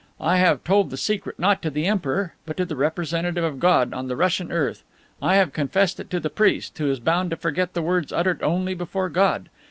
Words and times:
I 0.19 0.37
have 0.37 0.63
told 0.63 0.89
the 0.89 0.97
secret 0.97 1.37
not 1.37 1.61
to 1.61 1.69
the 1.69 1.85
Emperor, 1.85 2.33
but 2.47 2.57
to 2.57 2.65
the 2.65 2.75
representative 2.75 3.43
of 3.43 3.59
God 3.59 3.93
on 3.93 4.07
the 4.07 4.15
Russian 4.15 4.51
earth. 4.51 4.81
I 5.21 5.35
have 5.35 5.53
confessed 5.53 5.99
it 5.99 6.09
to 6.09 6.19
the 6.19 6.31
priest, 6.31 6.75
who 6.79 6.89
is 6.89 6.99
bound 6.99 7.29
to 7.29 7.35
forget 7.37 7.75
the 7.75 7.83
words 7.83 8.11
uttered 8.11 8.41
only 8.41 8.73
before 8.73 9.09
God. 9.09 9.47